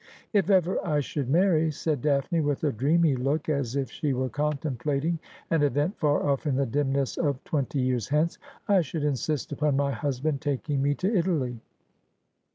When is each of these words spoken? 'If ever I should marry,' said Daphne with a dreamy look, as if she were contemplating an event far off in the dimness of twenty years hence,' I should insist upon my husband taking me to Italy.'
'If 0.33 0.49
ever 0.49 0.83
I 0.83 0.99
should 0.99 1.29
marry,' 1.29 1.69
said 1.69 2.01
Daphne 2.01 2.41
with 2.41 2.63
a 2.63 2.71
dreamy 2.71 3.15
look, 3.15 3.47
as 3.49 3.75
if 3.75 3.91
she 3.91 4.13
were 4.13 4.29
contemplating 4.29 5.19
an 5.51 5.61
event 5.61 5.95
far 5.99 6.25
off 6.27 6.47
in 6.47 6.55
the 6.55 6.65
dimness 6.65 7.17
of 7.17 7.43
twenty 7.43 7.79
years 7.81 8.07
hence,' 8.07 8.39
I 8.67 8.81
should 8.81 9.03
insist 9.03 9.51
upon 9.51 9.75
my 9.77 9.91
husband 9.91 10.41
taking 10.41 10.81
me 10.81 10.95
to 10.95 11.15
Italy.' 11.15 11.59